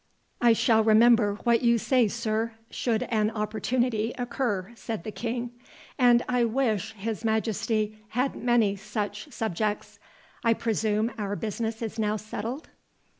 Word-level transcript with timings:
"I 0.41 0.53
shall 0.53 0.83
remember 0.83 1.35
what 1.43 1.61
you 1.61 1.77
say, 1.77 2.07
sir, 2.07 2.53
should 2.71 3.03
an 3.03 3.29
opportunity 3.29 4.13
occur," 4.17 4.71
said 4.73 5.03
the 5.03 5.11
King; 5.11 5.51
"and 5.99 6.25
I 6.27 6.43
wish 6.43 6.93
his 6.93 7.23
Majesty 7.23 7.99
had 8.07 8.35
many 8.35 8.75
such 8.75 9.31
subjects—I 9.31 10.55
presume 10.55 11.11
our 11.19 11.35
business 11.35 11.83
is 11.83 11.99
now 11.99 12.15
settled?" 12.17 12.69